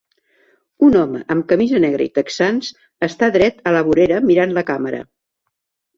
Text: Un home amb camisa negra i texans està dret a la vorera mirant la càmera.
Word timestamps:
Un 0.87 0.95
home 1.01 1.19
amb 1.35 1.45
camisa 1.51 1.81
negra 1.83 2.07
i 2.07 2.11
texans 2.17 2.71
està 3.11 3.31
dret 3.39 3.61
a 3.69 3.75
la 3.79 3.85
vorera 3.91 4.19
mirant 4.31 4.57
la 4.61 4.65
càmera. 4.71 5.07